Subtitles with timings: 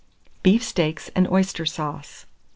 [0.41, 2.25] BEEF STEAKS AND OYSTER SAUCE.